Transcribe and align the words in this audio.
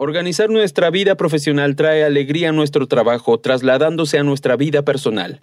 Organizar 0.00 0.48
nuestra 0.48 0.90
vida 0.90 1.16
profesional 1.16 1.74
trae 1.74 2.04
alegría 2.04 2.50
a 2.50 2.52
nuestro 2.52 2.86
trabajo, 2.86 3.40
trasladándose 3.40 4.16
a 4.16 4.22
nuestra 4.22 4.54
vida 4.54 4.82
personal. 4.84 5.42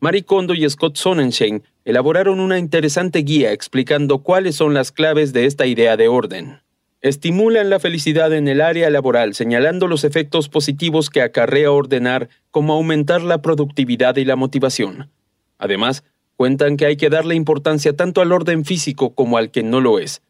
Marie 0.00 0.24
Kondo 0.24 0.52
y 0.52 0.68
Scott 0.68 0.96
Sonnenschein 0.96 1.62
elaboraron 1.84 2.40
una 2.40 2.58
interesante 2.58 3.20
guía 3.20 3.52
explicando 3.52 4.18
cuáles 4.18 4.56
son 4.56 4.74
las 4.74 4.90
claves 4.90 5.32
de 5.32 5.46
esta 5.46 5.66
idea 5.66 5.96
de 5.96 6.08
orden. 6.08 6.60
Estimulan 7.02 7.70
la 7.70 7.78
felicidad 7.78 8.32
en 8.32 8.48
el 8.48 8.62
área 8.62 8.90
laboral, 8.90 9.32
señalando 9.32 9.86
los 9.86 10.02
efectos 10.02 10.48
positivos 10.48 11.08
que 11.08 11.22
acarrea 11.22 11.70
ordenar, 11.70 12.28
como 12.50 12.72
aumentar 12.72 13.22
la 13.22 13.42
productividad 13.42 14.16
y 14.16 14.24
la 14.24 14.34
motivación. 14.34 15.12
Además, 15.56 16.02
cuentan 16.34 16.76
que 16.76 16.86
hay 16.86 16.96
que 16.96 17.10
darle 17.10 17.36
importancia 17.36 17.94
tanto 17.94 18.22
al 18.22 18.32
orden 18.32 18.64
físico 18.64 19.14
como 19.14 19.38
al 19.38 19.52
que 19.52 19.62
no 19.62 19.80
lo 19.80 20.00
es. 20.00 20.20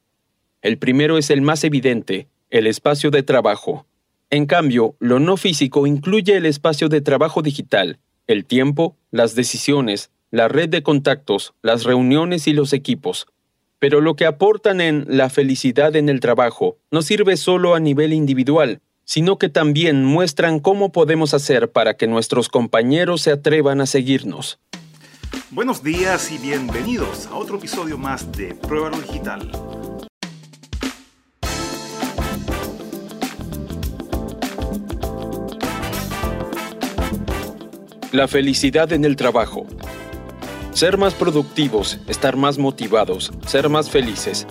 El 0.61 0.77
primero 0.77 1.17
es 1.17 1.31
el 1.31 1.41
más 1.41 1.65
evidente, 1.65 2.29
el 2.55 2.69
espacio 2.69 3.11
de 3.11 3.25
trabajo. 3.25 3.85
En 4.31 4.47
cambio, 4.47 4.95
lo 5.01 5.19
no 5.19 5.37
físico 5.37 5.89
incluye 5.89 6.37
el 6.37 6.47
espacio 6.47 6.89
de 6.89 7.01
trabajo 7.01 7.43
digital, 7.43 7.99
el 8.29 8.45
tiempo, 8.45 8.97
las 9.11 9.35
decisiones, 9.35 10.13
la 10.31 10.47
red 10.47 10.69
de 10.69 10.85
contactos, 10.85 11.55
las 11.63 11.83
reuniones 11.83 12.47
y 12.47 12.53
los 12.53 12.73
equipos. 12.73 13.27
Pero 13.81 14.01
lo 14.01 14.15
que 14.15 14.25
aportan 14.25 14.81
en 14.81 15.05
la 15.09 15.31
felicidad 15.31 15.97
en 15.97 16.09
el 16.09 16.21
trabajo 16.21 16.79
no 16.93 17.03
sirve 17.03 17.37
solo 17.37 17.75
a 17.75 17.81
nivel 17.81 18.13
individual, 18.13 18.81
sino 19.05 19.37
que 19.37 19.49
también 19.49 20.05
muestran 20.05 20.61
cómo 20.61 20.93
podemos 20.93 21.35
hacer 21.35 21.73
para 21.73 21.97
que 21.97 22.07
nuestros 22.07 22.49
compañeros 22.49 23.23
se 23.23 23.33
atrevan 23.33 23.81
a 23.81 23.87
seguirnos. 23.87 24.61
Buenos 25.51 25.83
días 25.83 26.31
y 26.31 26.39
bienvenidos 26.39 27.27
a 27.27 27.35
otro 27.35 27.57
episodio 27.59 27.99
más 27.99 28.31
de 28.31 28.55
Prueba 28.55 28.91
Digital. 28.91 29.51
La 38.15 38.29
felicidad 38.29 38.93
en 38.93 39.05
el 39.05 39.17
trabajo. 39.17 39.67
Ser 40.73 40.99
más 40.99 41.15
productivos, 41.15 41.99
estar 42.07 42.37
más 42.37 42.59
motivados, 42.59 43.33
ser 43.45 43.69
más 43.69 43.91
felices. 43.91 44.47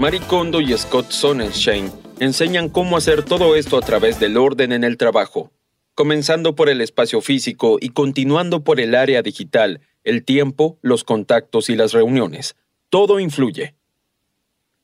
Marie 0.00 0.18
Kondo 0.22 0.60
y 0.60 0.76
Scott 0.76 1.12
Sonnenschein 1.12 1.92
enseñan 2.18 2.68
cómo 2.68 2.96
hacer 2.96 3.22
todo 3.22 3.54
esto 3.54 3.78
a 3.78 3.82
través 3.82 4.18
del 4.18 4.36
orden 4.36 4.72
en 4.72 4.82
el 4.82 4.96
trabajo, 4.96 5.52
comenzando 5.94 6.56
por 6.56 6.68
el 6.68 6.80
espacio 6.80 7.20
físico 7.20 7.78
y 7.80 7.90
continuando 7.90 8.64
por 8.64 8.80
el 8.80 8.96
área 8.96 9.22
digital, 9.22 9.80
el 10.02 10.24
tiempo, 10.24 10.76
los 10.82 11.04
contactos 11.04 11.70
y 11.70 11.76
las 11.76 11.92
reuniones. 11.92 12.56
Todo 12.90 13.20
influye. 13.20 13.76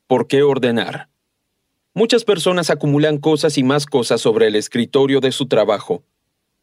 ¿Por 0.07 0.27
qué 0.27 0.41
ordenar? 0.41 1.09
Muchas 1.93 2.23
personas 2.23 2.69
acumulan 2.69 3.17
cosas 3.17 3.57
y 3.57 3.63
más 3.63 3.85
cosas 3.85 4.21
sobre 4.21 4.47
el 4.47 4.55
escritorio 4.55 5.19
de 5.19 5.33
su 5.33 5.47
trabajo, 5.49 6.05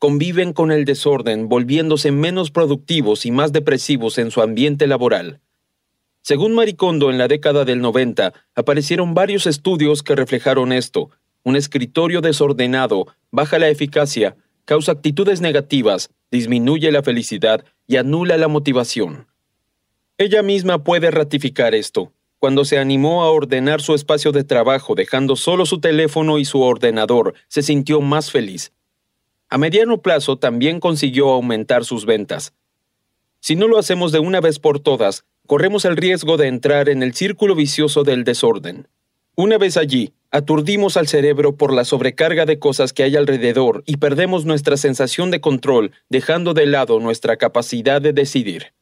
conviven 0.03 0.53
con 0.53 0.73
el 0.73 0.85
desorden, 0.85 1.49
volviéndose 1.49 2.11
menos 2.11 2.51
productivos 2.51 3.25
y 3.25 3.31
más 3.31 3.53
depresivos 3.53 4.19
en 4.19 4.33
su 4.33 4.43
ambiente 4.43 4.89
laboral. 4.89 5.39
Según 6.23 6.57
Maricondo, 6.57 7.09
en 7.09 7.19
la 7.19 7.29
década 7.29 7.65
del 7.65 7.81
90 7.81 8.33
aparecieron 8.57 9.15
varios 9.15 9.47
estudios 9.47 10.03
que 10.03 10.17
reflejaron 10.17 10.73
esto. 10.73 11.11
Un 11.45 11.55
escritorio 11.55 12.21
desordenado 12.21 13.07
baja 13.31 13.61
la 13.61 13.69
eficacia, 13.69 14.35
causa 14.65 14.91
actitudes 14.91 15.41
negativas, 15.41 16.11
disminuye 16.33 16.91
la 16.91 17.05
felicidad 17.05 17.65
y 17.87 17.95
anula 17.95 18.37
la 18.39 18.49
motivación. 18.49 19.29
Ella 20.19 20.43
misma 20.43 20.83
puede 20.83 21.13
ratificar 21.13 21.77
esto. 21.77 22.13
Cuando 22.41 22.65
se 22.65 22.77
animó 22.77 23.23
a 23.23 23.31
ordenar 23.31 23.81
su 23.81 23.95
espacio 23.95 24.33
de 24.33 24.43
trabajo 24.43 24.97
dejando 24.97 25.37
solo 25.37 25.65
su 25.65 25.79
teléfono 25.79 26.41
y 26.41 26.45
su 26.45 26.61
ordenador, 26.61 27.35
se 27.47 27.63
sintió 27.63 28.01
más 28.01 28.33
feliz. 28.33 28.73
A 29.53 29.59
mediano 29.59 30.01
plazo 30.01 30.39
también 30.39 30.81
consiguió 30.81 31.29
aumentar 31.29 31.85
sus 31.85 32.07
ventas. 32.07 32.55
Si 33.39 33.55
no 33.55 33.69
lo 33.69 33.77
hacemos 33.77 34.11
de 34.11 34.19
una 34.19 34.41
vez 34.41 34.59
por 34.59 34.81
todas, 34.81 35.27
corremos 35.47 35.85
el 35.85 35.99
riesgo 35.99 36.39
de 36.39 36.47
entrar 36.49 36.89
en 36.89 37.03
el 37.03 37.13
círculo 37.13 37.55
vicioso 37.55 38.03
del 38.03 38.25
desorden. 38.25 38.89
Una 39.37 39.59
vez 39.59 39.77
allí, 39.77 40.15
aturdimos 40.31 40.97
al 40.97 41.07
cerebro 41.07 41.55
por 41.55 41.75
la 41.75 41.85
sobrecarga 41.85 42.47
de 42.47 42.59
cosas 42.59 42.95
que 42.95 43.03
hay 43.03 43.15
alrededor 43.15 43.83
y 43.85 43.99
perdemos 43.99 44.47
nuestra 44.47 44.79
sensación 44.79 45.31
de 45.31 45.43
control, 45.43 45.93
dejando 46.09 46.55
de 46.55 46.65
lado 46.65 46.99
nuestra 46.99 47.37
capacidad 47.37 48.01
de 48.01 48.15
decidir. 48.15 48.73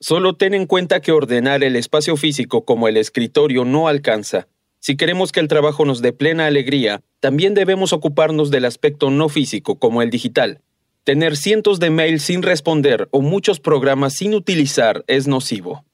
Solo 0.00 0.34
ten 0.34 0.54
en 0.54 0.66
cuenta 0.66 1.02
que 1.02 1.12
ordenar 1.12 1.62
el 1.62 1.76
espacio 1.76 2.16
físico 2.16 2.64
como 2.64 2.88
el 2.88 2.96
escritorio 2.96 3.64
no 3.64 3.86
alcanza, 3.86 4.48
si 4.86 4.98
queremos 4.98 5.32
que 5.32 5.40
el 5.40 5.48
trabajo 5.48 5.86
nos 5.86 6.02
dé 6.02 6.12
plena 6.12 6.44
alegría, 6.44 7.00
también 7.20 7.54
debemos 7.54 7.94
ocuparnos 7.94 8.50
del 8.50 8.66
aspecto 8.66 9.08
no 9.08 9.30
físico, 9.30 9.78
como 9.78 10.02
el 10.02 10.10
digital. 10.10 10.60
Tener 11.04 11.38
cientos 11.38 11.80
de 11.80 11.88
mails 11.88 12.22
sin 12.22 12.42
responder 12.42 13.08
o 13.10 13.22
muchos 13.22 13.60
programas 13.60 14.12
sin 14.12 14.34
utilizar 14.34 15.02
es 15.06 15.26
nocivo. 15.26 15.86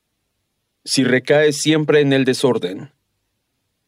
Si 0.84 1.04
recae 1.04 1.52
siempre 1.52 2.00
en 2.00 2.12
el 2.12 2.24
desorden. 2.24 2.90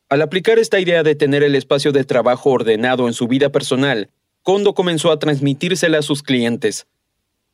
Al 0.08 0.22
aplicar 0.22 0.60
esta 0.60 0.78
idea 0.78 1.02
de 1.02 1.16
tener 1.16 1.42
el 1.42 1.56
espacio 1.56 1.90
de 1.90 2.04
trabajo 2.04 2.50
ordenado 2.50 3.08
en 3.08 3.12
su 3.12 3.26
vida 3.26 3.50
personal, 3.50 4.08
Kondo 4.44 4.72
comenzó 4.72 5.10
a 5.10 5.18
transmitírsela 5.18 5.98
a 5.98 6.02
sus 6.02 6.22
clientes. 6.22 6.86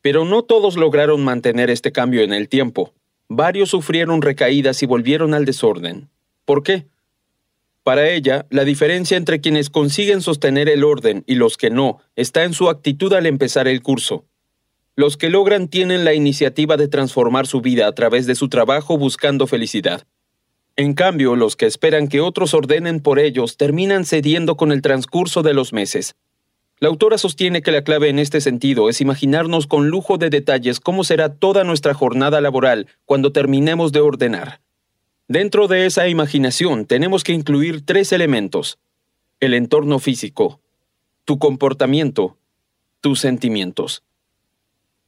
Pero 0.03 0.23
no 0.23 0.43
todos 0.43 0.75
lograron 0.75 1.23
mantener 1.23 1.71
este 1.71 1.91
cambio 1.91 2.21
en 2.21 2.31
el 2.31 2.47
tiempo. 2.47 2.93
Varios 3.27 3.69
sufrieron 3.69 4.21
recaídas 4.21 4.83
y 4.83 4.85
volvieron 4.85 5.33
al 5.33 5.45
desorden. 5.45 6.09
¿Por 6.45 6.61
qué? 6.61 6.85
Para 7.89 8.11
ella, 8.11 8.45
la 8.51 8.65
diferencia 8.65 9.17
entre 9.17 9.41
quienes 9.41 9.71
consiguen 9.71 10.21
sostener 10.21 10.69
el 10.69 10.83
orden 10.83 11.23
y 11.25 11.33
los 11.33 11.57
que 11.57 11.71
no 11.71 11.97
está 12.15 12.43
en 12.43 12.53
su 12.53 12.69
actitud 12.69 13.11
al 13.13 13.25
empezar 13.25 13.67
el 13.67 13.81
curso. 13.81 14.27
Los 14.95 15.17
que 15.17 15.31
logran 15.31 15.69
tienen 15.69 16.05
la 16.05 16.13
iniciativa 16.13 16.77
de 16.77 16.87
transformar 16.87 17.47
su 17.47 17.61
vida 17.61 17.87
a 17.87 17.91
través 17.93 18.27
de 18.27 18.35
su 18.35 18.47
trabajo 18.47 18.99
buscando 18.99 19.47
felicidad. 19.47 20.03
En 20.75 20.93
cambio, 20.93 21.35
los 21.35 21.55
que 21.55 21.65
esperan 21.65 22.09
que 22.09 22.21
otros 22.21 22.53
ordenen 22.53 22.99
por 22.99 23.17
ellos 23.17 23.57
terminan 23.57 24.05
cediendo 24.05 24.55
con 24.55 24.71
el 24.71 24.83
transcurso 24.83 25.41
de 25.41 25.55
los 25.55 25.73
meses. 25.73 26.15
La 26.77 26.89
autora 26.89 27.17
sostiene 27.17 27.63
que 27.63 27.71
la 27.71 27.83
clave 27.83 28.09
en 28.09 28.19
este 28.19 28.39
sentido 28.39 28.89
es 28.89 29.01
imaginarnos 29.01 29.65
con 29.65 29.89
lujo 29.89 30.19
de 30.19 30.29
detalles 30.29 30.79
cómo 30.79 31.03
será 31.03 31.33
toda 31.33 31.63
nuestra 31.63 31.95
jornada 31.95 32.39
laboral 32.39 32.85
cuando 33.05 33.31
terminemos 33.31 33.91
de 33.91 34.01
ordenar. 34.01 34.59
Dentro 35.29 35.67
de 35.67 35.85
esa 35.85 36.07
imaginación 36.07 36.87
tenemos 36.87 37.23
que 37.23 37.33
incluir 37.33 37.85
tres 37.85 38.11
elementos. 38.13 38.79
El 39.39 39.53
entorno 39.53 39.99
físico, 39.99 40.59
tu 41.23 41.37
comportamiento, 41.37 42.35
tus 42.99 43.19
sentimientos. 43.19 44.01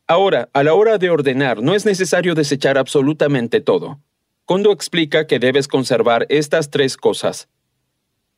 Ahora, 0.05 0.47
a 0.53 0.61
la 0.61 0.75
hora 0.75 0.99
de 0.99 1.09
ordenar, 1.09 1.63
no 1.63 1.73
es 1.73 1.87
necesario 1.87 2.35
desechar 2.35 2.77
absolutamente 2.77 3.61
todo. 3.61 3.99
Kondo 4.45 4.71
explica 4.71 5.25
que 5.25 5.39
debes 5.39 5.67
conservar 5.67 6.27
estas 6.29 6.69
tres 6.69 6.97
cosas. 6.97 7.49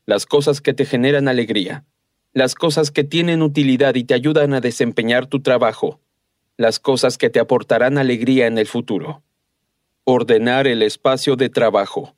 Las 0.06 0.26
cosas 0.26 0.62
que 0.62 0.74
te 0.74 0.86
generan 0.86 1.28
alegría, 1.28 1.84
las 2.32 2.56
cosas 2.56 2.92
que 2.92 3.04
tienen 3.04 3.42
utilidad 3.42 3.96
y 3.96 4.06
te 4.06 4.14
ayudan 4.14 4.54
a 4.54 4.62
desempeñar 4.62 5.26
tu 5.26 5.42
trabajo, 5.42 6.00
las 6.56 6.80
cosas 6.80 7.18
que 7.18 7.30
te 7.30 7.42
aportarán 7.42 7.98
alegría 7.98 8.48
en 8.48 8.58
el 8.58 8.68
futuro. 8.68 9.22
Ordenar 10.06 10.68
el 10.68 10.82
espacio 10.82 11.38
de 11.38 11.48
trabajo. 11.48 12.14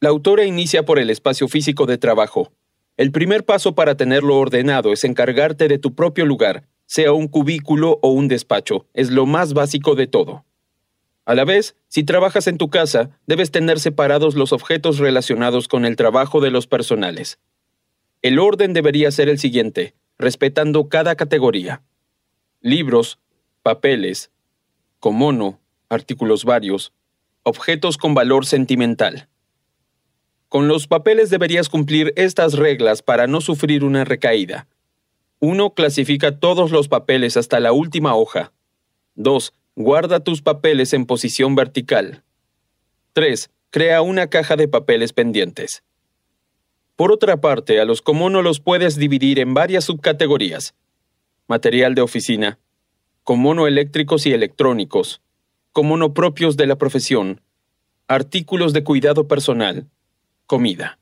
La 0.00 0.08
autora 0.08 0.44
inicia 0.44 0.84
por 0.84 0.98
el 0.98 1.08
espacio 1.08 1.46
físico 1.46 1.86
de 1.86 1.98
trabajo. 1.98 2.50
El 2.96 3.12
primer 3.12 3.44
paso 3.44 3.76
para 3.76 3.96
tenerlo 3.96 4.36
ordenado 4.36 4.92
es 4.92 5.04
encargarte 5.04 5.68
de 5.68 5.78
tu 5.78 5.94
propio 5.94 6.26
lugar, 6.26 6.66
sea 6.86 7.12
un 7.12 7.28
cubículo 7.28 8.00
o 8.02 8.10
un 8.10 8.26
despacho. 8.26 8.86
Es 8.92 9.12
lo 9.12 9.24
más 9.24 9.52
básico 9.52 9.94
de 9.94 10.08
todo. 10.08 10.44
A 11.26 11.36
la 11.36 11.44
vez, 11.44 11.76
si 11.86 12.02
trabajas 12.02 12.48
en 12.48 12.58
tu 12.58 12.70
casa, 12.70 13.10
debes 13.28 13.52
tener 13.52 13.78
separados 13.78 14.34
los 14.34 14.52
objetos 14.52 14.98
relacionados 14.98 15.68
con 15.68 15.84
el 15.84 15.94
trabajo 15.94 16.40
de 16.40 16.50
los 16.50 16.66
personales. 16.66 17.38
El 18.20 18.40
orden 18.40 18.72
debería 18.72 19.12
ser 19.12 19.28
el 19.28 19.38
siguiente, 19.38 19.94
respetando 20.18 20.88
cada 20.88 21.14
categoría. 21.14 21.82
Libros, 22.60 23.20
papeles, 23.62 24.32
comono, 24.98 25.60
artículos 25.90 26.44
varios, 26.44 26.92
objetos 27.42 27.98
con 27.98 28.14
valor 28.14 28.46
sentimental. 28.46 29.28
Con 30.48 30.68
los 30.68 30.86
papeles 30.86 31.30
deberías 31.30 31.68
cumplir 31.68 32.12
estas 32.16 32.54
reglas 32.54 33.02
para 33.02 33.26
no 33.26 33.40
sufrir 33.40 33.84
una 33.84 34.04
recaída. 34.04 34.66
1. 35.40 35.74
Clasifica 35.74 36.38
todos 36.38 36.70
los 36.70 36.88
papeles 36.88 37.36
hasta 37.36 37.60
la 37.60 37.72
última 37.72 38.14
hoja. 38.14 38.52
2. 39.16 39.52
Guarda 39.76 40.20
tus 40.20 40.42
papeles 40.42 40.92
en 40.92 41.06
posición 41.06 41.54
vertical. 41.54 42.24
3. 43.12 43.50
Crea 43.70 44.02
una 44.02 44.28
caja 44.28 44.56
de 44.56 44.68
papeles 44.68 45.12
pendientes. 45.12 45.82
Por 46.96 47.12
otra 47.12 47.40
parte, 47.40 47.80
a 47.80 47.84
los 47.84 48.02
comunos 48.02 48.44
los 48.44 48.60
puedes 48.60 48.96
dividir 48.96 49.38
en 49.38 49.54
varias 49.54 49.84
subcategorías. 49.84 50.74
Material 51.46 51.94
de 51.94 52.02
oficina, 52.02 52.58
comono 53.24 53.66
eléctricos 53.66 54.26
y 54.26 54.32
electrónicos, 54.32 55.22
como 55.72 55.96
no 55.96 56.14
propios 56.14 56.56
de 56.56 56.66
la 56.66 56.76
profesión, 56.76 57.40
artículos 58.08 58.72
de 58.72 58.82
cuidado 58.82 59.28
personal, 59.28 59.88
comida. 60.46 60.98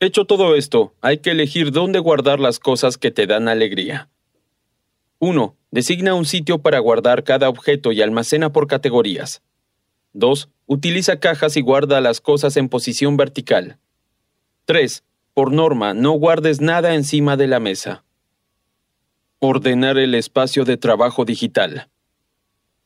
Hecho 0.00 0.24
todo 0.24 0.56
esto, 0.56 0.94
hay 1.00 1.18
que 1.18 1.30
elegir 1.30 1.70
dónde 1.70 2.00
guardar 2.00 2.40
las 2.40 2.58
cosas 2.58 2.98
que 2.98 3.12
te 3.12 3.28
dan 3.28 3.46
alegría. 3.46 4.08
1. 5.20 5.56
Designa 5.70 6.14
un 6.14 6.24
sitio 6.24 6.58
para 6.58 6.80
guardar 6.80 7.22
cada 7.22 7.48
objeto 7.48 7.92
y 7.92 8.02
almacena 8.02 8.52
por 8.52 8.66
categorías. 8.66 9.40
2. 10.14 10.48
Utiliza 10.66 11.20
cajas 11.20 11.56
y 11.56 11.60
guarda 11.60 12.00
las 12.00 12.20
cosas 12.20 12.56
en 12.56 12.68
posición 12.68 13.16
vertical. 13.16 13.78
3. 14.64 15.04
Por 15.32 15.52
norma, 15.52 15.94
no 15.94 16.10
guardes 16.10 16.60
nada 16.60 16.94
encima 16.94 17.36
de 17.36 17.46
la 17.46 17.60
mesa. 17.60 18.04
Ordenar 19.38 19.96
el 19.98 20.16
espacio 20.16 20.64
de 20.64 20.76
trabajo 20.76 21.24
digital. 21.24 21.88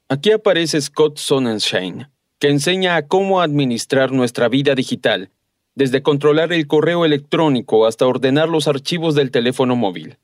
Aquí 0.09 0.31
aparece 0.31 0.81
Scott 0.81 1.19
Sonnenschein, 1.19 2.09
que 2.39 2.49
enseña 2.49 2.97
a 2.97 3.07
cómo 3.09 3.41
administrar 3.41 4.13
nuestra 4.13 4.49
vida 4.49 4.75
digital 4.75 5.31
desde 5.77 6.03
controlar 6.03 6.53
el 6.53 6.67
correo 6.67 7.05
electrónico 7.05 7.87
hasta 7.87 8.07
ordenar 8.07 8.49
los 8.49 8.67
archivos 8.67 9.15
del 9.15 9.31
teléfono 9.31 9.77
móvil. 9.77 10.17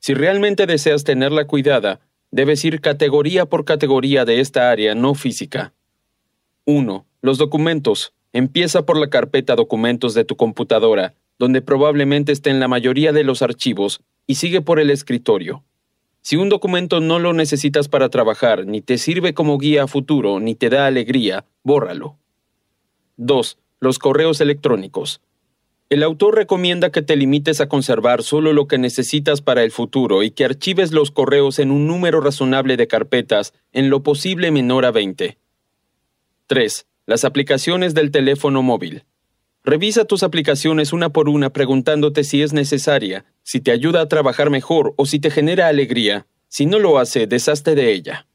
Si 0.00 0.14
realmente 0.14 0.66
deseas 0.66 1.04
tenerla 1.04 1.46
cuidada, 1.46 2.00
debes 2.30 2.64
ir 2.64 2.80
categoría 2.80 3.44
por 3.44 3.64
categoría 3.64 4.24
de 4.24 4.40
esta 4.40 4.70
área 4.70 4.94
no 4.94 5.14
física. 5.14 5.74
1. 6.64 7.04
Los 7.20 7.38
documentos. 7.38 8.14
Empieza 8.32 8.86
por 8.86 8.98
la 8.98 9.10
carpeta 9.10 9.56
Documentos 9.56 10.14
de 10.14 10.24
tu 10.24 10.36
computadora, 10.36 11.14
donde 11.38 11.60
probablemente 11.60 12.32
estén 12.32 12.60
la 12.60 12.68
mayoría 12.68 13.12
de 13.12 13.24
los 13.24 13.42
archivos, 13.42 14.00
y 14.26 14.36
sigue 14.36 14.60
por 14.60 14.80
el 14.80 14.90
escritorio. 14.90 15.64
Si 16.22 16.36
un 16.36 16.48
documento 16.48 17.00
no 17.00 17.18
lo 17.18 17.32
necesitas 17.32 17.88
para 17.88 18.08
trabajar, 18.08 18.66
ni 18.66 18.80
te 18.80 18.98
sirve 18.98 19.34
como 19.34 19.58
guía 19.58 19.84
a 19.84 19.86
futuro, 19.86 20.40
ni 20.40 20.54
te 20.54 20.68
da 20.68 20.86
alegría, 20.86 21.44
bórralo. 21.62 22.16
2 23.16 23.58
los 23.80 23.98
correos 23.98 24.40
electrónicos. 24.40 25.20
El 25.90 26.02
autor 26.02 26.34
recomienda 26.34 26.90
que 26.90 27.00
te 27.00 27.16
limites 27.16 27.60
a 27.60 27.68
conservar 27.68 28.22
solo 28.22 28.52
lo 28.52 28.66
que 28.66 28.76
necesitas 28.76 29.40
para 29.40 29.62
el 29.62 29.70
futuro 29.70 30.22
y 30.22 30.30
que 30.30 30.44
archives 30.44 30.92
los 30.92 31.10
correos 31.10 31.58
en 31.58 31.70
un 31.70 31.86
número 31.86 32.20
razonable 32.20 32.76
de 32.76 32.88
carpetas, 32.88 33.54
en 33.72 33.88
lo 33.88 34.02
posible 34.02 34.50
menor 34.50 34.84
a 34.84 34.90
20. 34.90 35.38
3. 36.46 36.86
Las 37.06 37.24
aplicaciones 37.24 37.94
del 37.94 38.10
teléfono 38.10 38.62
móvil. 38.62 39.04
Revisa 39.64 40.04
tus 40.04 40.22
aplicaciones 40.22 40.92
una 40.92 41.10
por 41.10 41.28
una 41.28 41.50
preguntándote 41.50 42.24
si 42.24 42.42
es 42.42 42.52
necesaria, 42.52 43.24
si 43.42 43.60
te 43.60 43.70
ayuda 43.70 44.00
a 44.00 44.08
trabajar 44.08 44.50
mejor 44.50 44.94
o 44.96 45.06
si 45.06 45.18
te 45.18 45.30
genera 45.30 45.68
alegría. 45.68 46.26
Si 46.48 46.64
no 46.64 46.78
lo 46.78 46.98
hace, 46.98 47.26
deshazte 47.26 47.74
de 47.74 47.92
ella. 47.92 48.26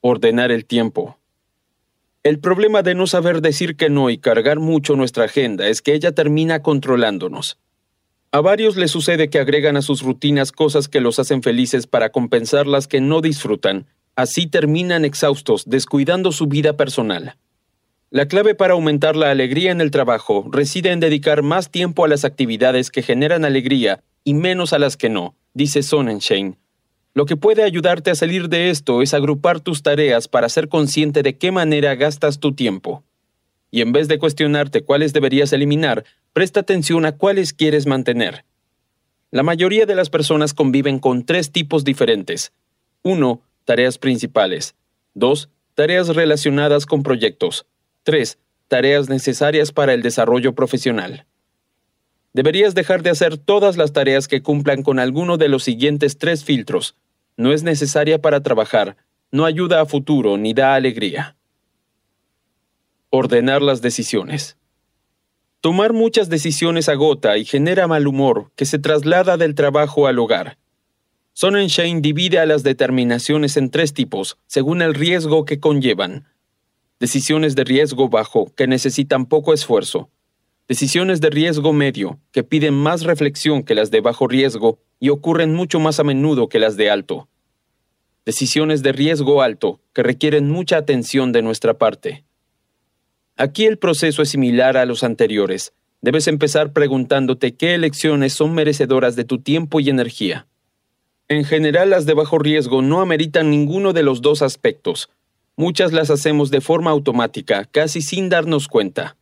Ordenar 0.00 0.50
el 0.50 0.64
tiempo. 0.64 1.18
El 2.22 2.38
problema 2.38 2.82
de 2.82 2.94
no 2.94 3.06
saber 3.06 3.40
decir 3.40 3.76
que 3.76 3.90
no 3.90 4.10
y 4.10 4.18
cargar 4.18 4.58
mucho 4.58 4.96
nuestra 4.96 5.24
agenda 5.24 5.68
es 5.68 5.82
que 5.82 5.94
ella 5.94 6.12
termina 6.12 6.62
controlándonos. 6.62 7.58
A 8.32 8.40
varios 8.40 8.76
les 8.76 8.90
sucede 8.90 9.28
que 9.28 9.38
agregan 9.38 9.76
a 9.76 9.82
sus 9.82 10.02
rutinas 10.02 10.52
cosas 10.52 10.88
que 10.88 11.00
los 11.00 11.18
hacen 11.18 11.42
felices 11.42 11.86
para 11.86 12.10
compensar 12.10 12.66
las 12.66 12.86
que 12.86 13.00
no 13.00 13.20
disfrutan. 13.20 13.86
Así 14.16 14.46
terminan 14.46 15.04
exhaustos, 15.04 15.64
descuidando 15.66 16.30
su 16.30 16.46
vida 16.46 16.76
personal. 16.76 17.36
La 18.12 18.26
clave 18.26 18.56
para 18.56 18.72
aumentar 18.72 19.14
la 19.14 19.30
alegría 19.30 19.70
en 19.70 19.80
el 19.80 19.92
trabajo 19.92 20.44
reside 20.50 20.90
en 20.90 20.98
dedicar 20.98 21.42
más 21.42 21.70
tiempo 21.70 22.04
a 22.04 22.08
las 22.08 22.24
actividades 22.24 22.90
que 22.90 23.02
generan 23.02 23.44
alegría 23.44 24.02
y 24.24 24.34
menos 24.34 24.72
a 24.72 24.80
las 24.80 24.96
que 24.96 25.08
no, 25.08 25.36
dice 25.54 25.84
Sonnenschein, 25.84 26.56
lo 27.14 27.24
que 27.24 27.36
puede 27.36 27.62
ayudarte 27.62 28.10
a 28.10 28.16
salir 28.16 28.48
de 28.48 28.70
esto 28.70 29.00
es 29.02 29.14
agrupar 29.14 29.60
tus 29.60 29.84
tareas 29.84 30.26
para 30.26 30.48
ser 30.48 30.68
consciente 30.68 31.22
de 31.22 31.38
qué 31.38 31.52
manera 31.52 31.94
gastas 31.94 32.40
tu 32.40 32.52
tiempo. 32.52 33.04
Y 33.70 33.80
en 33.80 33.92
vez 33.92 34.08
de 34.08 34.18
cuestionarte 34.18 34.82
cuáles 34.82 35.12
deberías 35.12 35.52
eliminar, 35.52 36.04
presta 36.32 36.60
atención 36.60 37.04
a 37.06 37.12
cuáles 37.12 37.52
quieres 37.52 37.86
mantener. 37.86 38.44
La 39.30 39.44
mayoría 39.44 39.86
de 39.86 39.94
las 39.94 40.10
personas 40.10 40.52
conviven 40.52 40.98
con 40.98 41.24
tres 41.24 41.52
tipos 41.52 41.84
diferentes. 41.84 42.52
1. 43.02 43.40
Tareas 43.64 43.98
principales. 43.98 44.74
2. 45.14 45.48
Tareas 45.74 46.08
relacionadas 46.08 46.86
con 46.86 47.04
proyectos. 47.04 47.66
3. 48.10 48.40
Tareas 48.66 49.08
necesarias 49.08 49.70
para 49.70 49.94
el 49.94 50.02
desarrollo 50.02 50.52
profesional. 50.52 51.26
Deberías 52.32 52.74
dejar 52.74 53.04
de 53.04 53.10
hacer 53.10 53.38
todas 53.38 53.76
las 53.76 53.92
tareas 53.92 54.26
que 54.26 54.42
cumplan 54.42 54.82
con 54.82 54.98
alguno 54.98 55.36
de 55.36 55.48
los 55.48 55.62
siguientes 55.62 56.18
tres 56.18 56.42
filtros. 56.42 56.96
No 57.36 57.52
es 57.52 57.62
necesaria 57.62 58.20
para 58.20 58.42
trabajar, 58.42 58.96
no 59.30 59.44
ayuda 59.44 59.80
a 59.80 59.86
futuro 59.86 60.38
ni 60.38 60.54
da 60.54 60.74
alegría. 60.74 61.36
Ordenar 63.10 63.62
las 63.62 63.80
decisiones. 63.80 64.56
Tomar 65.60 65.92
muchas 65.92 66.28
decisiones 66.28 66.88
agota 66.88 67.38
y 67.38 67.44
genera 67.44 67.86
mal 67.86 68.08
humor 68.08 68.50
que 68.56 68.64
se 68.64 68.80
traslada 68.80 69.36
del 69.36 69.54
trabajo 69.54 70.08
al 70.08 70.18
hogar. 70.18 70.58
Sonnenschein 71.32 72.02
divide 72.02 72.40
a 72.40 72.46
las 72.46 72.64
determinaciones 72.64 73.56
en 73.56 73.70
tres 73.70 73.94
tipos, 73.94 74.36
según 74.48 74.82
el 74.82 74.94
riesgo 74.94 75.44
que 75.44 75.60
conllevan. 75.60 76.26
Decisiones 77.00 77.56
de 77.56 77.64
riesgo 77.64 78.08
bajo, 78.08 78.54
que 78.54 78.68
necesitan 78.68 79.26
poco 79.26 79.52
esfuerzo 79.52 80.10
Decisiones 80.70 81.20
de 81.20 81.30
riesgo 81.30 81.72
medio, 81.72 82.20
que 82.30 82.44
piden 82.44 82.74
más 82.74 83.02
reflexión 83.02 83.64
que 83.64 83.74
las 83.74 83.90
de 83.90 84.00
bajo 84.00 84.28
riesgo 84.28 84.78
y 85.00 85.08
ocurren 85.08 85.52
mucho 85.52 85.80
más 85.80 85.98
a 85.98 86.04
menudo 86.04 86.48
que 86.48 86.60
las 86.60 86.76
de 86.76 86.90
alto. 86.90 87.28
Decisiones 88.24 88.84
de 88.84 88.92
riesgo 88.92 89.42
alto, 89.42 89.80
que 89.92 90.04
requieren 90.04 90.48
mucha 90.48 90.76
atención 90.76 91.32
de 91.32 91.42
nuestra 91.42 91.74
parte. 91.74 92.22
Aquí 93.36 93.66
el 93.66 93.78
proceso 93.78 94.22
es 94.22 94.28
similar 94.28 94.76
a 94.76 94.86
los 94.86 95.02
anteriores. 95.02 95.72
Debes 96.02 96.28
empezar 96.28 96.72
preguntándote 96.72 97.56
qué 97.56 97.74
elecciones 97.74 98.32
son 98.32 98.54
merecedoras 98.54 99.16
de 99.16 99.24
tu 99.24 99.40
tiempo 99.40 99.80
y 99.80 99.90
energía. 99.90 100.46
En 101.26 101.44
general, 101.44 101.90
las 101.90 102.06
de 102.06 102.14
bajo 102.14 102.38
riesgo 102.38 102.80
no 102.80 103.00
ameritan 103.00 103.50
ninguno 103.50 103.92
de 103.92 104.04
los 104.04 104.22
dos 104.22 104.40
aspectos. 104.40 105.10
Muchas 105.60 105.92
las 105.92 106.08
hacemos 106.08 106.50
de 106.50 106.62
forma 106.62 106.90
automática, 106.90 107.66
casi 107.66 108.00
sin 108.00 108.30
darnos 108.30 108.66
cuenta. 108.66 109.18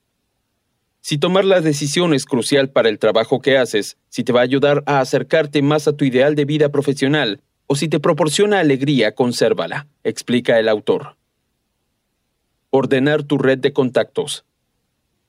Si 1.00 1.18
tomar 1.18 1.44
la 1.44 1.60
decisión 1.60 2.14
es 2.14 2.26
crucial 2.26 2.70
para 2.70 2.88
el 2.88 3.00
trabajo 3.00 3.40
que 3.40 3.58
haces, 3.58 3.96
si 4.08 4.22
te 4.22 4.32
va 4.32 4.38
a 4.38 4.44
ayudar 4.44 4.84
a 4.86 5.00
acercarte 5.00 5.62
más 5.62 5.88
a 5.88 5.94
tu 5.94 6.04
ideal 6.04 6.36
de 6.36 6.44
vida 6.44 6.68
profesional, 6.68 7.40
o 7.66 7.74
si 7.74 7.88
te 7.88 7.98
proporciona 7.98 8.60
alegría, 8.60 9.16
consérvala, 9.16 9.88
explica 10.04 10.60
el 10.60 10.68
autor. 10.68 11.16
Ordenar 12.70 13.24
tu 13.24 13.36
red 13.36 13.58
de 13.58 13.72
contactos. 13.72 14.44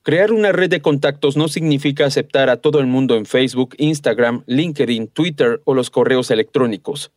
Crear 0.02 0.30
una 0.30 0.52
red 0.52 0.70
de 0.70 0.80
contactos 0.80 1.36
no 1.36 1.48
significa 1.48 2.06
aceptar 2.06 2.50
a 2.50 2.58
todo 2.58 2.78
el 2.78 2.86
mundo 2.86 3.16
en 3.16 3.26
Facebook, 3.26 3.74
Instagram, 3.78 4.44
LinkedIn, 4.46 5.08
Twitter 5.08 5.60
o 5.64 5.74
los 5.74 5.90
correos 5.90 6.30
electrónicos. 6.30 7.10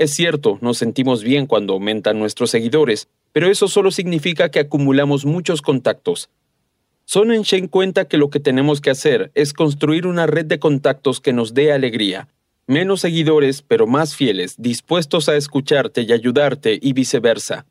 Es 0.00 0.14
cierto, 0.14 0.56
nos 0.62 0.78
sentimos 0.78 1.22
bien 1.22 1.46
cuando 1.46 1.74
aumentan 1.74 2.18
nuestros 2.18 2.50
seguidores, 2.50 3.08
pero 3.32 3.50
eso 3.50 3.68
solo 3.68 3.90
significa 3.90 4.50
que 4.50 4.60
acumulamos 4.60 5.26
muchos 5.26 5.60
contactos, 5.60 6.30
Sonnenschein 7.12 7.66
cuenta 7.66 8.06
que 8.06 8.18
lo 8.18 8.30
que 8.30 8.38
tenemos 8.38 8.80
que 8.80 8.90
hacer 8.90 9.32
es 9.34 9.52
construir 9.52 10.06
una 10.06 10.28
red 10.28 10.46
de 10.46 10.60
contactos 10.60 11.20
que 11.20 11.32
nos 11.32 11.54
dé 11.54 11.72
alegría, 11.72 12.28
menos 12.68 13.00
seguidores 13.00 13.62
pero 13.62 13.88
más 13.88 14.14
fieles, 14.14 14.54
dispuestos 14.58 15.28
a 15.28 15.36
escucharte 15.36 16.02
y 16.02 16.12
ayudarte 16.12 16.78
y 16.80 16.92
viceversa. 16.92 17.66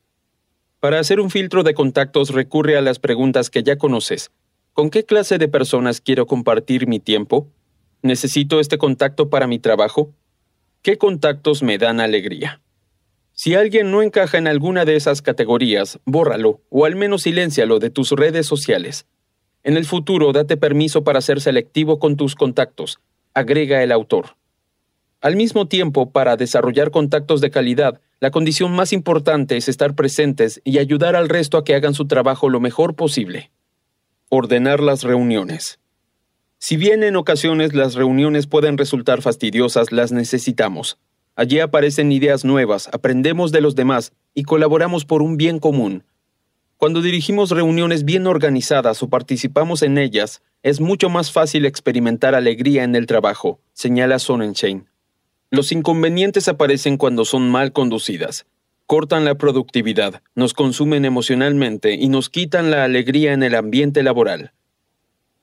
Para 0.81 0.99
hacer 0.99 1.21
un 1.21 1.29
filtro 1.29 1.63
de 1.63 1.73
contactos 1.73 2.31
recurre 2.31 2.75
a 2.75 2.81
las 2.81 2.99
preguntas 2.99 3.49
que 3.49 3.63
ya 3.63 3.77
conoces. 3.77 4.29
¿Con 4.73 4.89
qué 4.89 5.05
clase 5.05 5.37
de 5.37 5.47
personas 5.47 6.01
quiero 6.01 6.27
compartir 6.27 6.85
mi 6.85 6.99
tiempo? 6.99 7.47
¿Necesito 8.01 8.59
este 8.59 8.77
contacto 8.77 9.29
para 9.29 9.47
mi 9.47 9.57
trabajo? 9.57 10.13
¿Qué 10.81 10.97
contactos 10.97 11.61
me 11.61 11.77
dan 11.77 11.99
alegría? 11.99 12.61
Si 13.33 13.53
alguien 13.53 13.91
no 13.91 14.01
encaja 14.01 14.37
en 14.37 14.47
alguna 14.47 14.85
de 14.85 14.95
esas 14.95 15.21
categorías, 15.21 15.99
bórralo 16.05 16.61
o 16.69 16.85
al 16.85 16.95
menos 16.95 17.23
siléncialo 17.23 17.79
de 17.79 17.89
tus 17.89 18.11
redes 18.11 18.47
sociales. 18.47 19.05
En 19.63 19.75
el 19.75 19.83
futuro, 19.83 20.31
date 20.31 20.55
permiso 20.55 21.03
para 21.03 21.19
ser 21.19 21.41
selectivo 21.41 21.99
con 21.99 22.15
tus 22.15 22.33
contactos, 22.35 23.01
agrega 23.33 23.83
el 23.83 23.91
autor. 23.91 24.37
Al 25.19 25.35
mismo 25.35 25.67
tiempo, 25.67 26.11
para 26.11 26.37
desarrollar 26.37 26.91
contactos 26.91 27.41
de 27.41 27.51
calidad, 27.51 27.99
la 28.21 28.31
condición 28.31 28.71
más 28.71 28.93
importante 28.93 29.57
es 29.57 29.67
estar 29.67 29.95
presentes 29.95 30.61
y 30.63 30.77
ayudar 30.77 31.17
al 31.17 31.27
resto 31.27 31.57
a 31.57 31.65
que 31.65 31.75
hagan 31.75 31.93
su 31.93 32.07
trabajo 32.07 32.47
lo 32.47 32.61
mejor 32.61 32.95
posible. 32.95 33.51
Ordenar 34.29 34.79
las 34.79 35.03
reuniones. 35.03 35.77
Si 36.59 36.77
bien 36.77 37.03
en 37.03 37.15
ocasiones 37.15 37.73
las 37.73 37.95
reuniones 37.95 38.45
pueden 38.45 38.77
resultar 38.77 39.21
fastidiosas, 39.21 39.91
las 39.91 40.11
necesitamos. 40.11 40.99
Allí 41.35 41.59
aparecen 41.59 42.11
ideas 42.11 42.45
nuevas, 42.45 42.89
aprendemos 42.93 43.51
de 43.51 43.61
los 43.61 43.75
demás 43.75 44.13
y 44.35 44.43
colaboramos 44.43 45.05
por 45.05 45.21
un 45.21 45.37
bien 45.37 45.57
común, 45.57 46.03
cuando 46.79 47.01
dirigimos 47.01 47.51
reuniones 47.51 48.05
bien 48.05 48.25
organizadas 48.25 49.03
o 49.03 49.09
participamos 49.09 49.81
en 49.81 49.97
ellas, 49.97 50.41
es 50.63 50.79
mucho 50.79 51.09
más 51.09 51.29
fácil 51.29 51.65
experimentar 51.65 52.35
alegría 52.35 52.85
en 52.85 52.95
el 52.95 53.05
trabajo, 53.05 53.59
señala 53.73 54.17
Sonnenschein. 54.17 54.87
Los 55.51 55.73
inconvenientes 55.73 56.47
aparecen 56.47 56.95
cuando 56.95 57.25
son 57.25 57.51
mal 57.51 57.73
conducidas. 57.73 58.45
Cortan 58.85 59.25
la 59.25 59.35
productividad, 59.35 60.21
nos 60.35 60.53
consumen 60.53 61.03
emocionalmente 61.03 61.95
y 61.95 62.07
nos 62.07 62.29
quitan 62.29 62.71
la 62.71 62.85
alegría 62.85 63.33
en 63.33 63.43
el 63.43 63.55
ambiente 63.55 64.01
laboral. 64.01 64.53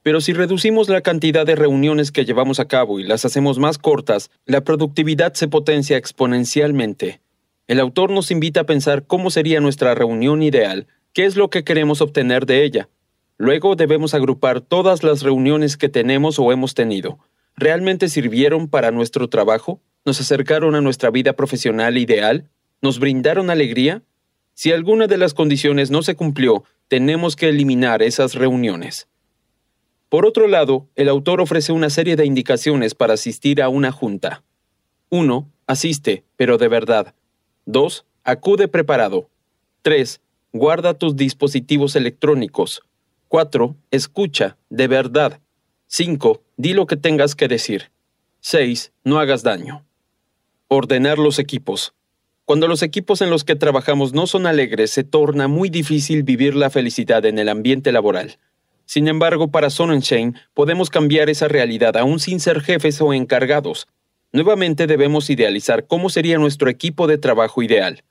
Pero 0.06 0.20
si 0.20 0.32
reducimos 0.32 0.88
la 0.88 1.00
cantidad 1.00 1.44
de 1.44 1.56
reuniones 1.56 2.12
que 2.12 2.24
llevamos 2.24 2.60
a 2.60 2.68
cabo 2.68 3.00
y 3.00 3.02
las 3.02 3.24
hacemos 3.24 3.58
más 3.58 3.76
cortas, 3.76 4.30
la 4.44 4.60
productividad 4.60 5.34
se 5.34 5.48
potencia 5.48 5.96
exponencialmente. 5.96 7.20
El 7.66 7.80
autor 7.80 8.12
nos 8.12 8.30
invita 8.30 8.60
a 8.60 8.66
pensar 8.66 9.08
cómo 9.08 9.30
sería 9.30 9.58
nuestra 9.60 9.96
reunión 9.96 10.44
ideal, 10.44 10.86
qué 11.12 11.24
es 11.24 11.34
lo 11.34 11.50
que 11.50 11.64
queremos 11.64 12.02
obtener 12.02 12.46
de 12.46 12.62
ella. 12.62 12.88
Luego 13.36 13.74
debemos 13.74 14.14
agrupar 14.14 14.60
todas 14.60 15.02
las 15.02 15.22
reuniones 15.22 15.76
que 15.76 15.88
tenemos 15.88 16.38
o 16.38 16.52
hemos 16.52 16.74
tenido. 16.74 17.18
¿Realmente 17.56 18.08
sirvieron 18.08 18.68
para 18.68 18.92
nuestro 18.92 19.28
trabajo? 19.28 19.80
¿Nos 20.04 20.20
acercaron 20.20 20.76
a 20.76 20.80
nuestra 20.80 21.10
vida 21.10 21.32
profesional 21.32 21.98
ideal? 21.98 22.48
¿Nos 22.80 23.00
brindaron 23.00 23.50
alegría? 23.50 24.04
Si 24.54 24.70
alguna 24.70 25.08
de 25.08 25.18
las 25.18 25.34
condiciones 25.34 25.90
no 25.90 26.02
se 26.02 26.14
cumplió, 26.14 26.62
tenemos 26.86 27.34
que 27.34 27.48
eliminar 27.48 28.02
esas 28.04 28.36
reuniones. 28.36 29.08
Por 30.16 30.24
otro 30.24 30.48
lado, 30.48 30.88
el 30.94 31.10
autor 31.10 31.42
ofrece 31.42 31.72
una 31.72 31.90
serie 31.90 32.16
de 32.16 32.24
indicaciones 32.24 32.94
para 32.94 33.12
asistir 33.12 33.60
a 33.60 33.68
una 33.68 33.92
junta. 33.92 34.42
1. 35.10 35.52
Asiste, 35.66 36.24
pero 36.36 36.56
de 36.56 36.68
verdad. 36.68 37.14
2. 37.66 38.06
Acude 38.24 38.66
preparado. 38.66 39.28
3. 39.82 40.22
Guarda 40.54 40.94
tus 40.94 41.16
dispositivos 41.16 41.96
electrónicos. 41.96 42.80
4. 43.28 43.76
Escucha, 43.90 44.56
de 44.70 44.88
verdad. 44.88 45.38
5. 45.88 46.42
Di 46.56 46.72
lo 46.72 46.86
que 46.86 46.96
tengas 46.96 47.34
que 47.34 47.46
decir. 47.46 47.90
6. 48.40 48.92
No 49.04 49.18
hagas 49.18 49.42
daño. 49.42 49.84
Ordenar 50.68 51.18
los 51.18 51.38
equipos. 51.38 51.92
Cuando 52.46 52.68
los 52.68 52.82
equipos 52.82 53.20
en 53.20 53.28
los 53.28 53.44
que 53.44 53.54
trabajamos 53.54 54.14
no 54.14 54.26
son 54.26 54.46
alegres, 54.46 54.92
se 54.92 55.04
torna 55.04 55.46
muy 55.46 55.68
difícil 55.68 56.22
vivir 56.22 56.54
la 56.54 56.70
felicidad 56.70 57.26
en 57.26 57.38
el 57.38 57.50
ambiente 57.50 57.92
laboral. 57.92 58.38
Sin 58.86 59.08
embargo, 59.08 59.50
para 59.50 59.68
Sonnenschein 59.68 60.36
podemos 60.54 60.90
cambiar 60.90 61.28
esa 61.28 61.48
realidad 61.48 61.96
aún 61.96 62.20
sin 62.20 62.40
ser 62.40 62.60
jefes 62.60 63.00
o 63.00 63.12
encargados. 63.12 63.88
Nuevamente 64.32 64.86
debemos 64.86 65.28
idealizar 65.28 65.86
cómo 65.86 66.08
sería 66.08 66.38
nuestro 66.38 66.70
equipo 66.70 67.06
de 67.06 67.18
trabajo 67.18 67.62
ideal. 67.62 68.04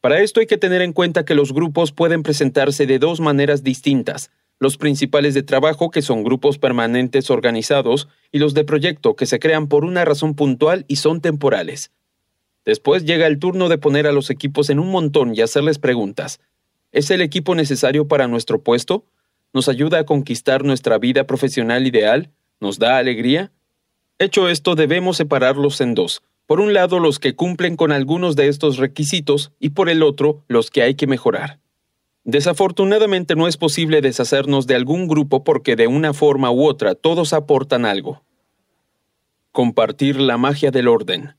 Para 0.00 0.20
esto 0.20 0.40
hay 0.40 0.46
que 0.46 0.58
tener 0.58 0.82
en 0.82 0.92
cuenta 0.92 1.24
que 1.24 1.36
los 1.36 1.52
grupos 1.52 1.92
pueden 1.92 2.24
presentarse 2.24 2.86
de 2.86 2.98
dos 2.98 3.20
maneras 3.20 3.62
distintas, 3.62 4.32
los 4.58 4.76
principales 4.76 5.34
de 5.34 5.44
trabajo, 5.44 5.90
que 5.90 6.02
son 6.02 6.24
grupos 6.24 6.58
permanentes 6.58 7.30
organizados, 7.30 8.08
y 8.32 8.38
los 8.38 8.54
de 8.54 8.64
proyecto, 8.64 9.14
que 9.14 9.26
se 9.26 9.38
crean 9.38 9.68
por 9.68 9.84
una 9.84 10.04
razón 10.04 10.34
puntual 10.34 10.84
y 10.88 10.96
son 10.96 11.20
temporales. 11.20 11.92
Después 12.64 13.04
llega 13.04 13.26
el 13.26 13.38
turno 13.38 13.68
de 13.68 13.78
poner 13.78 14.06
a 14.06 14.12
los 14.12 14.30
equipos 14.30 14.70
en 14.70 14.78
un 14.78 14.88
montón 14.88 15.34
y 15.34 15.40
hacerles 15.40 15.78
preguntas. 15.78 16.40
¿Es 16.92 17.10
el 17.10 17.20
equipo 17.20 17.54
necesario 17.54 18.08
para 18.08 18.28
nuestro 18.28 18.60
puesto? 18.60 19.04
¿Nos 19.52 19.68
ayuda 19.68 19.98
a 19.98 20.04
conquistar 20.04 20.64
nuestra 20.64 20.98
vida 20.98 21.24
profesional 21.24 21.86
ideal? 21.86 22.30
¿Nos 22.60 22.78
da 22.78 22.96
alegría? 22.96 23.52
Hecho 24.18 24.48
esto, 24.48 24.74
debemos 24.74 25.18
separarlos 25.18 25.80
en 25.80 25.94
dos. 25.94 26.22
Por 26.46 26.60
un 26.60 26.72
lado, 26.72 26.98
los 27.00 27.18
que 27.18 27.34
cumplen 27.34 27.76
con 27.76 27.92
algunos 27.92 28.34
de 28.34 28.48
estos 28.48 28.78
requisitos 28.78 29.52
y 29.58 29.70
por 29.70 29.88
el 29.88 30.02
otro, 30.02 30.42
los 30.48 30.70
que 30.70 30.82
hay 30.82 30.94
que 30.94 31.06
mejorar. 31.06 31.58
Desafortunadamente 32.24 33.34
no 33.34 33.48
es 33.48 33.56
posible 33.56 34.00
deshacernos 34.00 34.66
de 34.66 34.76
algún 34.76 35.08
grupo 35.08 35.44
porque 35.44 35.76
de 35.76 35.86
una 35.86 36.12
forma 36.14 36.50
u 36.50 36.64
otra 36.64 36.94
todos 36.94 37.32
aportan 37.32 37.84
algo. 37.84 38.22
Compartir 39.50 40.20
la 40.20 40.38
magia 40.38 40.70
del 40.70 40.88
orden. 40.88 41.34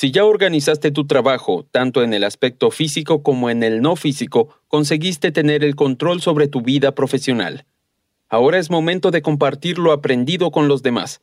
Si 0.00 0.12
ya 0.12 0.24
organizaste 0.24 0.92
tu 0.92 1.06
trabajo, 1.06 1.66
tanto 1.70 2.02
en 2.02 2.14
el 2.14 2.24
aspecto 2.24 2.70
físico 2.70 3.22
como 3.22 3.50
en 3.50 3.62
el 3.62 3.82
no 3.82 3.96
físico, 3.96 4.48
conseguiste 4.66 5.30
tener 5.30 5.62
el 5.62 5.76
control 5.76 6.22
sobre 6.22 6.48
tu 6.48 6.62
vida 6.62 6.94
profesional. 6.94 7.66
Ahora 8.30 8.58
es 8.58 8.70
momento 8.70 9.10
de 9.10 9.20
compartir 9.20 9.78
lo 9.78 9.92
aprendido 9.92 10.52
con 10.52 10.68
los 10.68 10.82
demás. 10.82 11.20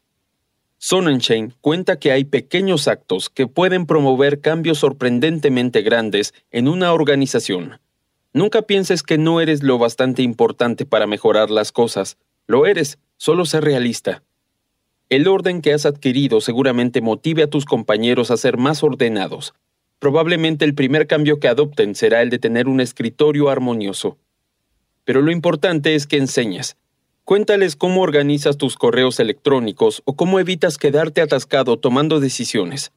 Sonnenschein 0.77 1.55
cuenta 1.59 1.97
que 1.97 2.11
hay 2.11 2.25
pequeños 2.25 2.87
actos 2.87 3.31
que 3.31 3.47
pueden 3.47 3.87
promover 3.87 4.41
cambios 4.41 4.77
sorprendentemente 4.77 5.81
grandes 5.81 6.35
en 6.51 6.67
una 6.67 6.93
organización. 6.93 7.79
Nunca 8.31 8.61
pienses 8.61 9.01
que 9.01 9.17
no 9.17 9.41
eres 9.41 9.63
lo 9.63 9.79
bastante 9.79 10.21
importante 10.21 10.85
para 10.85 11.07
mejorar 11.07 11.49
las 11.49 11.71
cosas. 11.71 12.19
Lo 12.45 12.67
eres, 12.67 12.99
solo 13.17 13.47
sé 13.47 13.59
realista. 13.59 14.21
El 15.09 15.29
orden 15.29 15.61
que 15.61 15.71
has 15.71 15.85
adquirido 15.85 16.41
seguramente 16.41 16.99
motive 16.99 17.43
a 17.43 17.47
tus 17.47 17.63
compañeros 17.63 18.29
a 18.29 18.35
ser 18.35 18.57
más 18.57 18.83
ordenados. 18.83 19.53
Probablemente 19.99 20.65
el 20.65 20.73
primer 20.75 21.07
cambio 21.07 21.39
que 21.39 21.47
adopten 21.47 21.95
será 21.95 22.21
el 22.21 22.29
de 22.29 22.39
tener 22.39 22.67
un 22.67 22.81
escritorio 22.81 23.49
armonioso. 23.49 24.17
Pero 25.05 25.21
lo 25.21 25.31
importante 25.31 25.95
es 25.95 26.07
que 26.07 26.17
enseñes. 26.17 26.75
Cuéntales 27.23 27.77
cómo 27.77 28.01
organizas 28.01 28.57
tus 28.57 28.75
correos 28.75 29.21
electrónicos 29.21 30.01
o 30.03 30.17
cómo 30.17 30.39
evitas 30.39 30.77
quedarte 30.77 31.21
atascado 31.21 31.79
tomando 31.79 32.19
decisiones. 32.19 32.91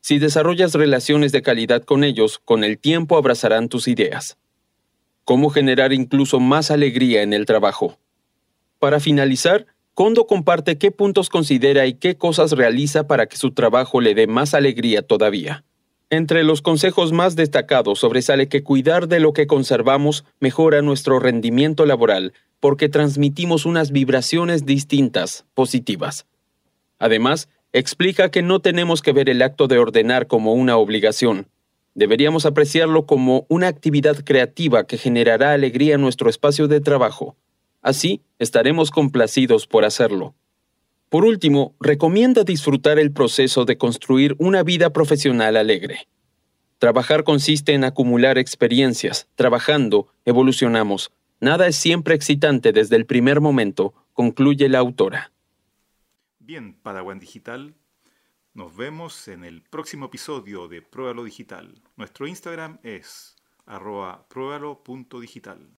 Si 0.00 0.18
desarrollas 0.18 0.72
relaciones 0.72 1.30
de 1.30 1.42
calidad 1.42 1.82
con 1.84 2.04
ellos, 2.04 2.38
con 2.38 2.64
el 2.64 2.78
tiempo 2.78 3.18
abrazarán 3.18 3.68
tus 3.68 3.86
ideas. 3.86 4.38
Cómo 5.24 5.50
generar 5.50 5.92
incluso 5.92 6.40
más 6.40 6.70
alegría 6.70 7.20
en 7.22 7.34
el 7.34 7.44
trabajo. 7.44 7.98
Para 8.78 8.98
finalizar, 8.98 9.66
Kondo 9.94 10.26
comparte 10.26 10.78
qué 10.78 10.90
puntos 10.90 11.28
considera 11.28 11.86
y 11.86 11.94
qué 11.94 12.16
cosas 12.16 12.52
realiza 12.52 13.06
para 13.06 13.26
que 13.26 13.36
su 13.36 13.50
trabajo 13.50 14.00
le 14.00 14.14
dé 14.14 14.26
más 14.26 14.54
alegría 14.54 15.02
todavía. 15.02 15.64
Entre 16.08 16.42
los 16.42 16.62
consejos 16.62 17.12
más 17.12 17.36
destacados 17.36 18.00
sobresale 18.00 18.48
que 18.48 18.62
cuidar 18.64 19.08
de 19.08 19.20
lo 19.20 19.32
que 19.32 19.46
conservamos 19.46 20.24
mejora 20.40 20.82
nuestro 20.82 21.18
rendimiento 21.20 21.86
laboral 21.86 22.32
porque 22.60 22.88
transmitimos 22.88 23.64
unas 23.64 23.90
vibraciones 23.90 24.66
distintas, 24.66 25.46
positivas. 25.54 26.26
Además, 26.98 27.48
explica 27.72 28.30
que 28.30 28.42
no 28.42 28.60
tenemos 28.60 29.02
que 29.02 29.12
ver 29.12 29.28
el 29.28 29.40
acto 29.40 29.66
de 29.66 29.78
ordenar 29.78 30.26
como 30.26 30.52
una 30.52 30.76
obligación. 30.76 31.46
Deberíamos 31.94 32.44
apreciarlo 32.44 33.06
como 33.06 33.46
una 33.48 33.68
actividad 33.68 34.16
creativa 34.24 34.86
que 34.86 34.98
generará 34.98 35.52
alegría 35.52 35.94
en 35.94 36.00
nuestro 36.00 36.28
espacio 36.28 36.68
de 36.68 36.80
trabajo 36.80 37.36
Así, 37.82 38.22
estaremos 38.38 38.90
complacidos 38.90 39.66
por 39.66 39.84
hacerlo. 39.84 40.34
Por 41.08 41.24
último, 41.24 41.74
recomienda 41.80 42.44
disfrutar 42.44 42.98
el 42.98 43.12
proceso 43.12 43.64
de 43.64 43.76
construir 43.78 44.36
una 44.38 44.62
vida 44.62 44.90
profesional 44.90 45.56
alegre. 45.56 46.06
Trabajar 46.78 47.24
consiste 47.24 47.74
en 47.74 47.84
acumular 47.84 48.38
experiencias. 48.38 49.28
Trabajando, 49.34 50.08
evolucionamos. 50.24 51.10
Nada 51.40 51.66
es 51.66 51.76
siempre 51.76 52.14
excitante 52.14 52.72
desde 52.72 52.96
el 52.96 53.06
primer 53.06 53.40
momento, 53.40 53.92
concluye 54.12 54.68
la 54.68 54.78
autora. 54.78 55.32
Bien, 56.38 56.74
Padawan 56.74 57.18
Digital, 57.18 57.74
nos 58.54 58.76
vemos 58.76 59.28
en 59.28 59.44
el 59.44 59.62
próximo 59.62 60.06
episodio 60.06 60.68
de 60.68 60.82
Pruébalo 60.82 61.24
Digital. 61.24 61.80
Nuestro 61.96 62.26
Instagram 62.26 62.78
es 62.82 63.36
arroba 63.66 64.26
pruébalo.digital. 64.28 65.68